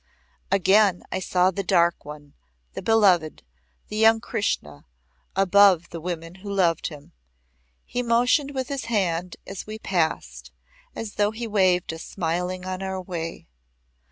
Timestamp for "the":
1.51-1.61, 2.73-2.81, 3.87-3.97, 5.91-6.01